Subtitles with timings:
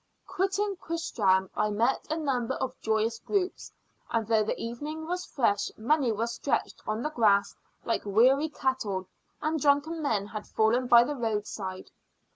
[0.25, 3.71] Quitting Quistram I met a number of joyous groups,
[4.09, 7.53] and though the evening was fresh many were stretched on the grass
[7.85, 9.05] like weary cattle;
[9.43, 11.91] and drunken men had fallen by the road side.